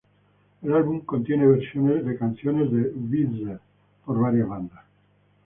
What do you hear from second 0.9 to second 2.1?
contiene versiones